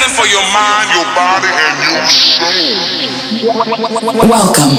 [0.00, 2.48] something for your mind, your body, and your soul.
[4.28, 4.76] Welcome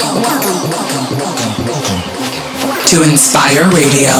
[2.86, 4.10] to Inspire Radio.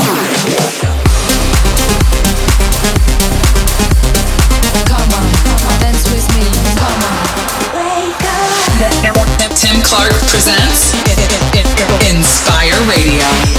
[9.55, 10.93] Tim Clark presents
[12.11, 13.52] Inspire Radio.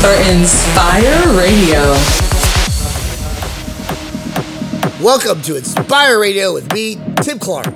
[0.00, 1.80] For Inspire Radio.
[5.02, 7.74] Welcome to Inspire Radio with me, Tim Clark.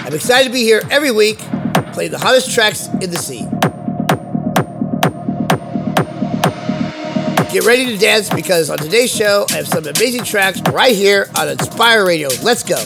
[0.00, 1.38] I'm excited to be here every week
[1.92, 3.48] playing the hottest tracks in the scene.
[7.52, 11.28] Get ready to dance because on today's show, I have some amazing tracks right here
[11.36, 12.28] on Inspire Radio.
[12.42, 12.76] Let's go.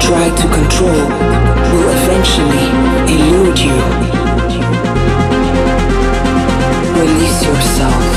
[0.00, 1.08] try to control
[1.72, 2.66] will eventually
[3.12, 3.76] elude you.
[7.00, 8.15] Release yourself.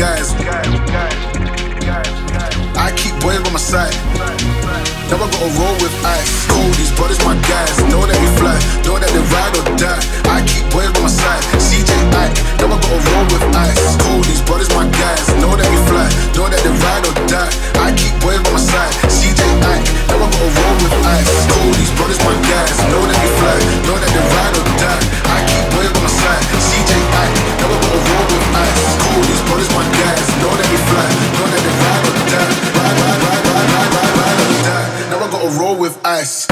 [0.00, 0.32] guys.
[2.72, 3.92] I keep boys by my side.
[5.12, 6.48] Now I gotta roll with ice.
[6.48, 7.76] Cool, these brothers my guys.
[7.92, 10.00] Know that we fly, know that they ride or die.
[10.24, 11.44] I keep boys by my side.
[11.60, 12.32] CJ Ike,
[12.64, 14.00] now I gotta roll with ice.
[14.00, 15.28] Cool, these brothers my guys.
[15.36, 17.52] Know that we fly, know that they ride or die.
[17.84, 18.92] I keep boys by my side.
[19.04, 19.36] CJ
[19.68, 21.28] Ike, now I gotta roll with ice.
[21.52, 22.76] Cool, these brothers my guys.
[22.88, 25.19] Know that we fly, know that they ride or die.
[35.60, 36.49] roll with ice.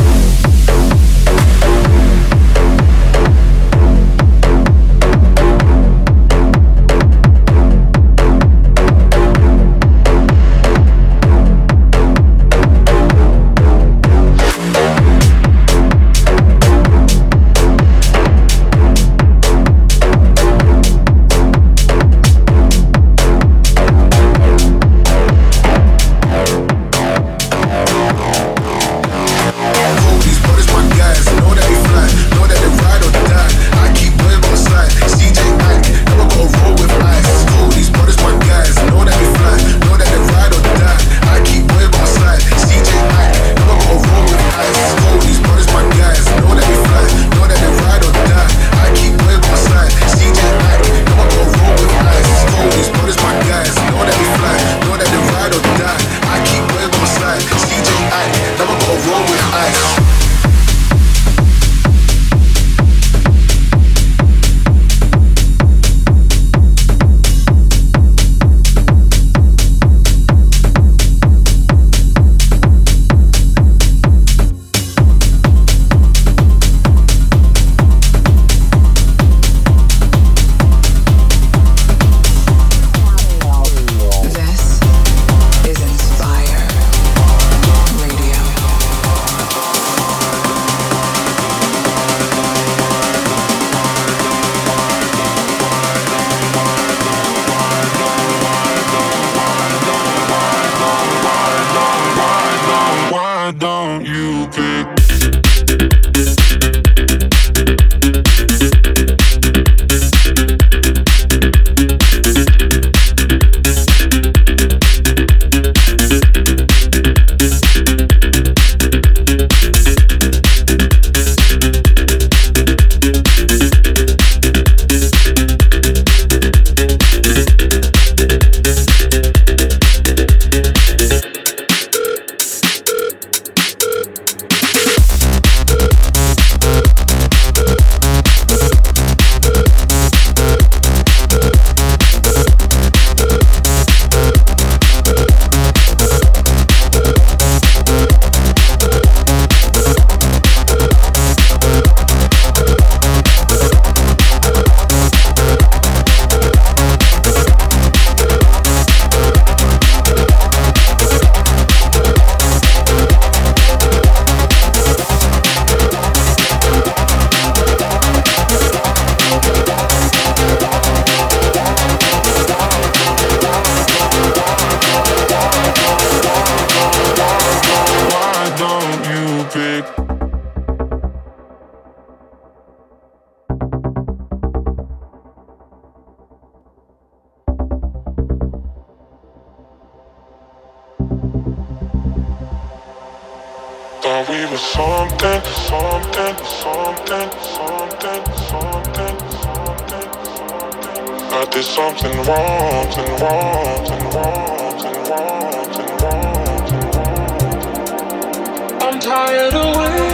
[194.09, 200.89] thought we were something, something, something, something, something, something, something.
[201.31, 208.81] I did something wrong, and wrong, and wrong, and wrong, and wrong, and wrong.
[208.83, 210.08] I'm tired of waiting.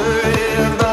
[0.00, 0.87] wherever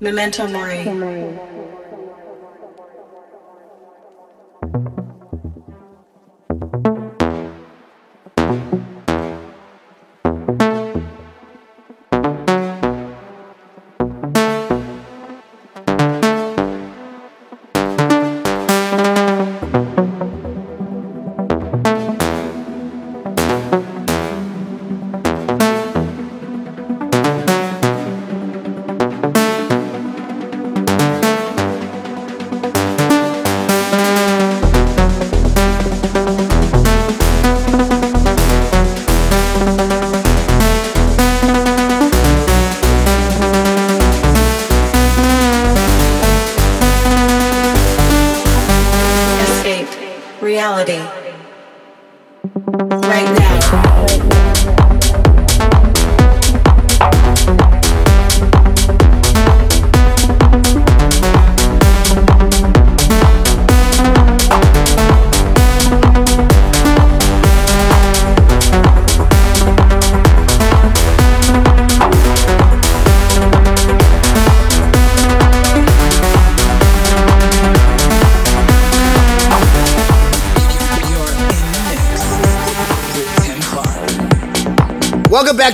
[0.00, 1.67] Memento Mori.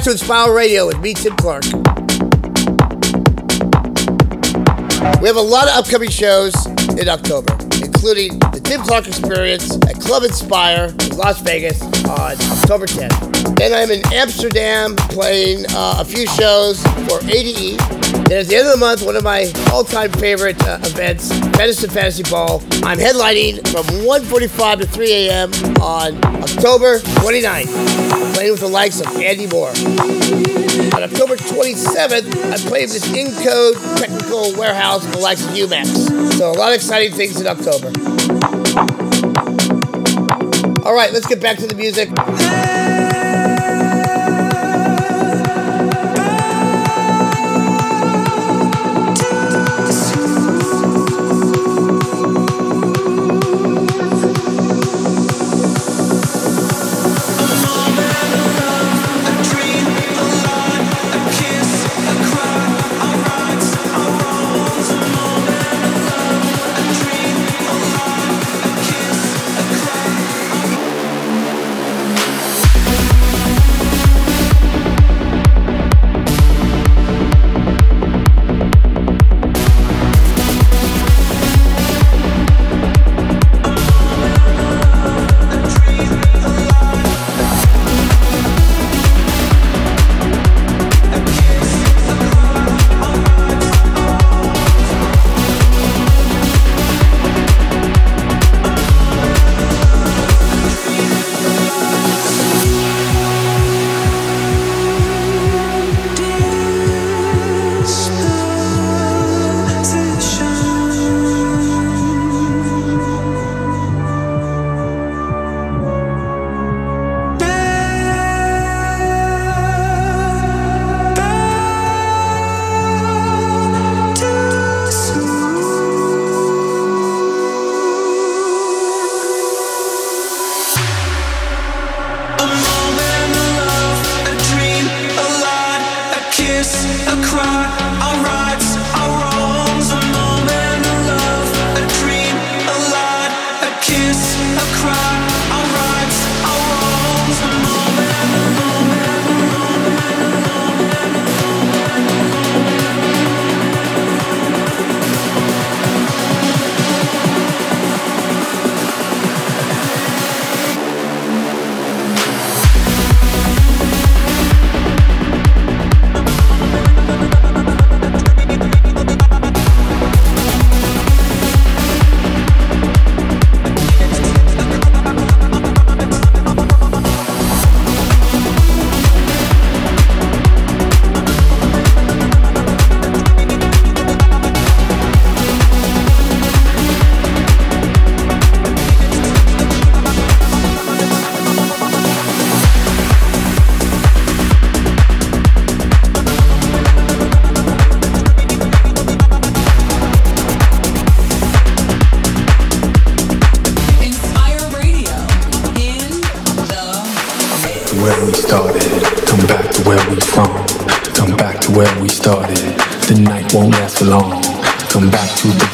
[0.04, 1.64] To Inspire Radio with me, Tim Clark.
[5.22, 6.54] We have a lot of upcoming shows
[6.98, 12.84] in October, including the Tim Clark Experience at Club Inspire in Las Vegas on October
[12.84, 13.56] 10th.
[13.56, 17.80] Then I'm in Amsterdam playing uh, a few shows for ADE.
[18.24, 21.90] And at the end of the month, one of my all-time favorite uh, events, Medicine
[21.90, 22.62] Fantasy Ball.
[22.82, 25.52] I'm headlining from 1.45 to 3 a.m.
[25.80, 29.70] on October 29th playing with the likes of Andy Moore.
[30.96, 36.32] On October 27th, I played this Encode Technical Warehouse with the likes of UMAX.
[36.34, 37.88] So a lot of exciting things in October.
[40.84, 42.08] All right, let's get back to the music.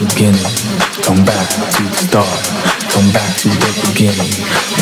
[0.01, 0.41] Beginning.
[1.03, 2.43] Come back to the start.
[2.91, 4.33] Come back to the beginning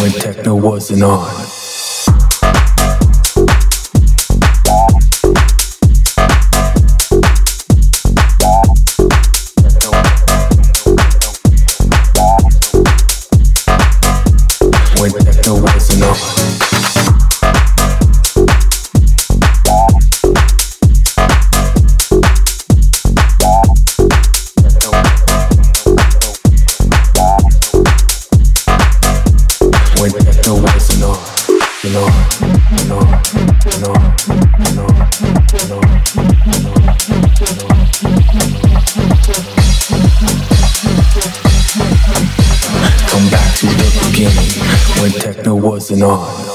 [0.01, 1.48] when techno wasn't on.
[45.81, 46.19] On.
[46.39, 46.48] where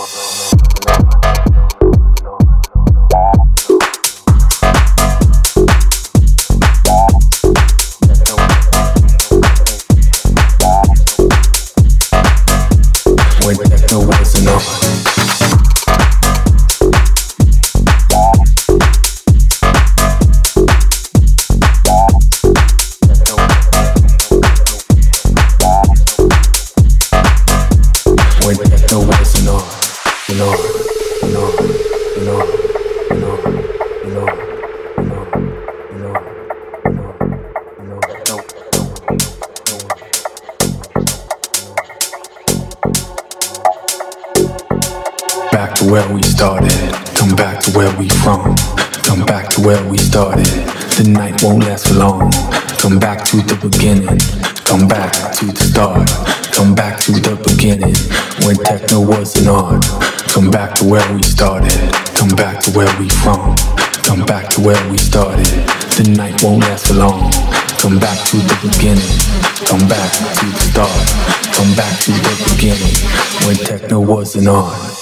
[66.43, 67.31] won't last for long.
[67.79, 69.17] Come back to the beginning.
[69.65, 71.53] Come back to the start.
[71.55, 74.92] Come back to the beginning when techno wasn't on.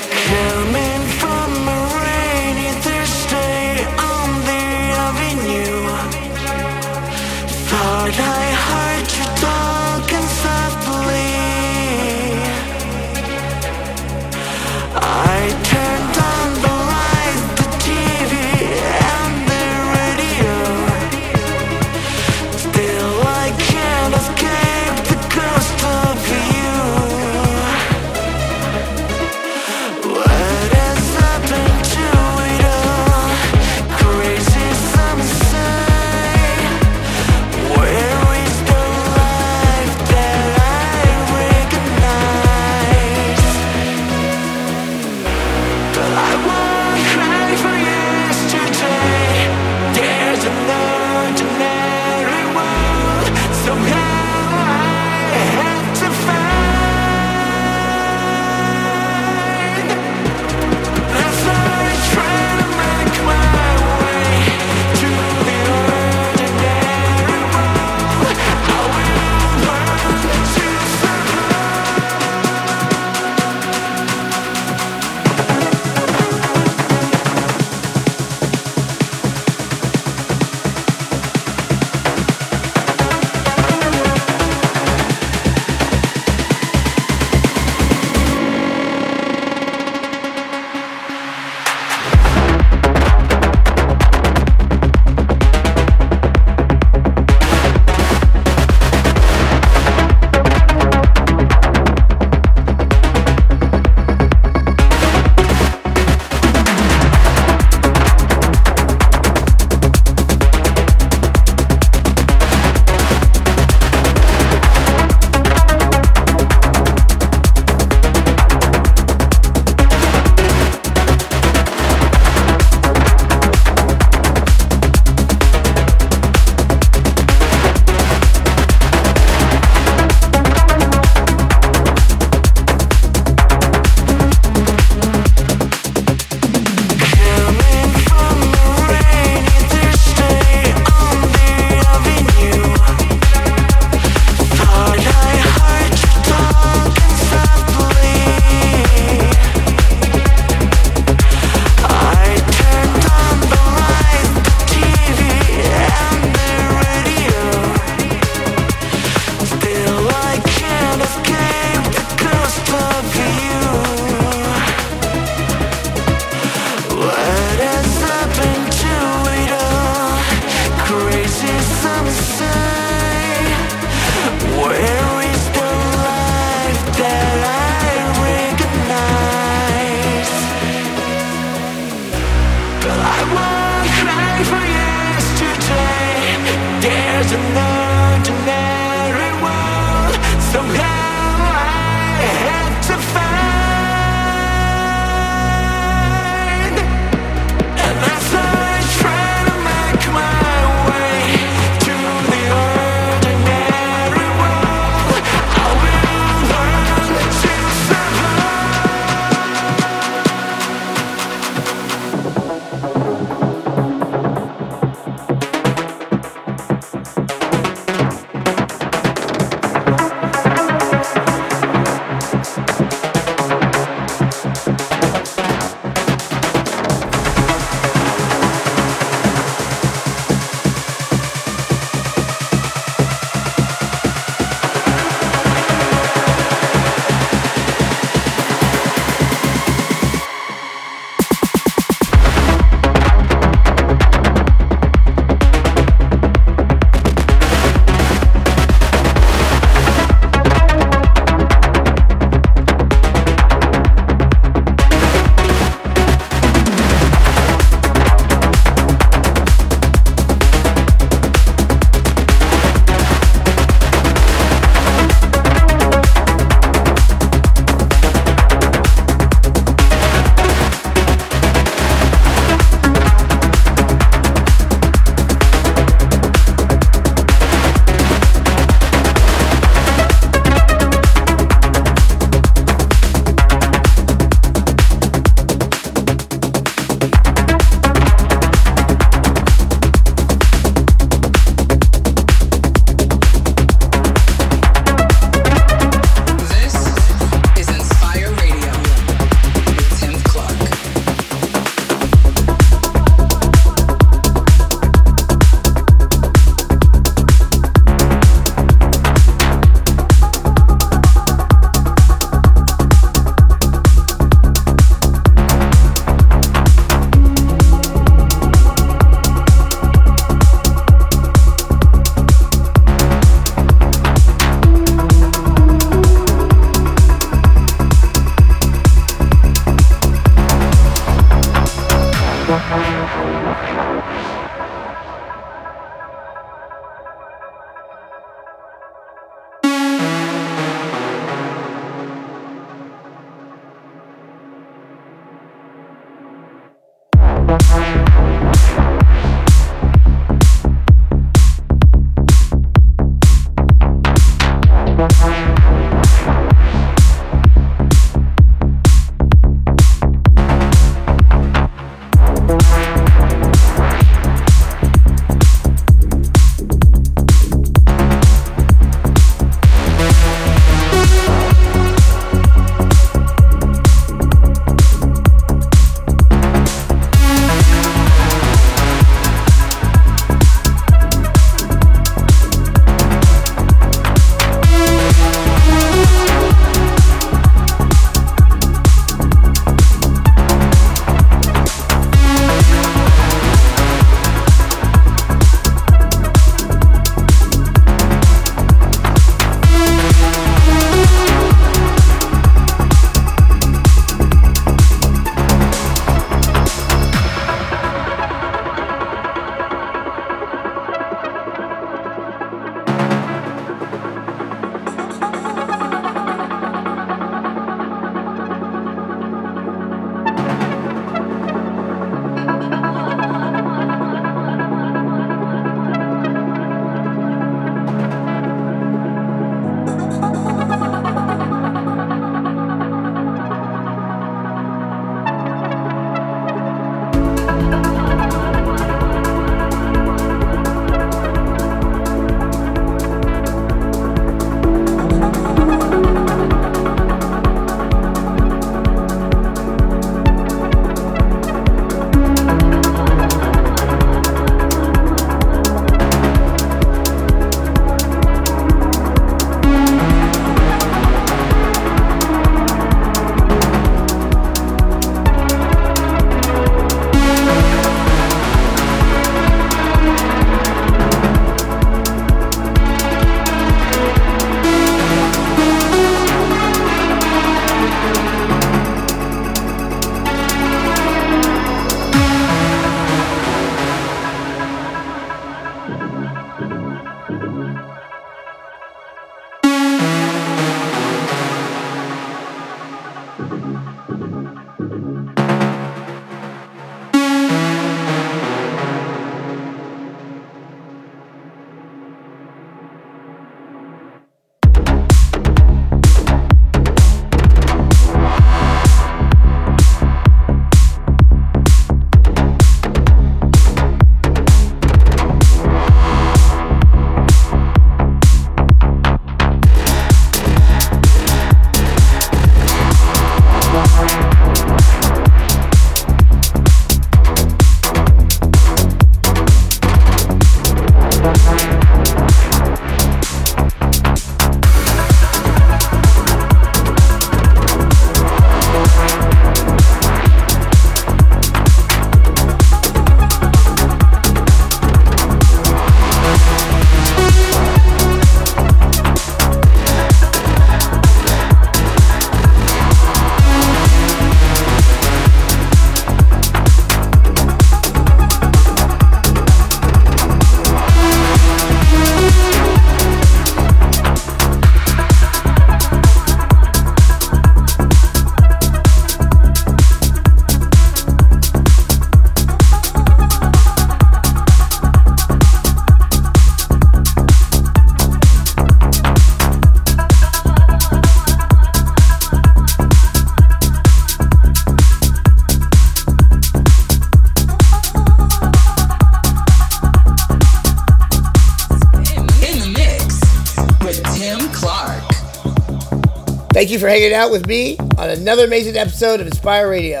[596.76, 600.00] You for hanging out with me on another amazing episode of Inspire Radio.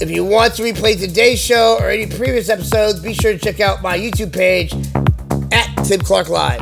[0.00, 3.58] If you want to replay today's show or any previous episodes, be sure to check
[3.58, 4.72] out my YouTube page
[5.52, 6.60] at Tim Clark Live.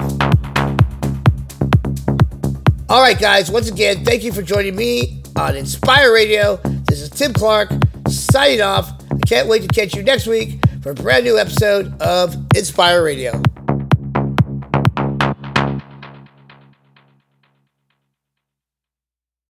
[2.89, 6.57] All right, guys, once again, thank you for joining me on Inspire Radio.
[6.89, 7.73] This is Tim Clark
[8.09, 8.91] signing off.
[9.11, 13.05] I can't wait to catch you next week for a brand new episode of Inspire
[13.05, 13.43] Radio.